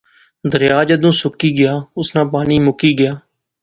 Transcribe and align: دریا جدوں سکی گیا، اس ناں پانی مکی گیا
دریا 0.51 0.79
جدوں 0.89 1.13
سکی 1.21 1.49
گیا، 1.57 1.73
اس 1.97 2.07
ناں 2.13 2.27
پانی 2.33 2.55
مکی 2.65 2.91
گیا 2.99 3.13